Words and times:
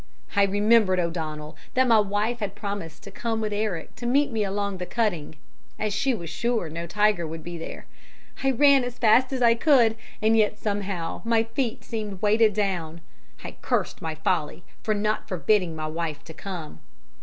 I 0.35 0.45
remembered, 0.45 0.99
O'Donnell, 0.99 1.55
that 1.75 1.85
my 1.87 1.99
wife 1.99 2.39
had 2.39 2.55
promised 2.55 3.03
to 3.03 3.11
come 3.11 3.39
with 3.39 3.53
Eric 3.53 3.95
to 3.97 4.07
meet 4.07 4.31
me 4.31 4.43
along 4.43 4.79
the 4.79 4.87
cutting, 4.87 5.35
as 5.77 5.93
she 5.93 6.11
was 6.15 6.27
sure 6.27 6.69
no 6.69 6.87
tiger 6.87 7.27
would 7.27 7.43
be 7.43 7.55
there. 7.55 7.85
I 8.43 8.49
ran 8.49 8.83
as 8.83 8.97
fast 8.97 9.31
as 9.31 9.43
I 9.43 9.53
could, 9.53 9.95
and 10.19 10.35
yet 10.35 10.57
somehow 10.57 11.21
my 11.23 11.43
feet 11.43 11.83
seemed 11.83 12.19
weighted 12.19 12.55
down. 12.55 13.01
I 13.43 13.57
cursed 13.61 14.01
my 14.01 14.15
folly 14.15 14.63
for 14.81 14.95
not 14.95 15.27
forbidding 15.27 15.75
my 15.75 15.85
wife 15.85 16.23
to 16.23 16.33
come. 16.33 16.79